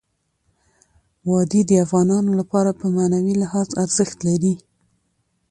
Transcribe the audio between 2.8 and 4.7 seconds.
معنوي لحاظ ارزښت لري.